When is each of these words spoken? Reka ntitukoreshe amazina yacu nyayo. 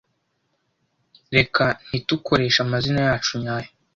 Reka 1.35 1.63
ntitukoreshe 1.85 2.59
amazina 2.65 2.99
yacu 3.07 3.31
nyayo. 3.41 3.69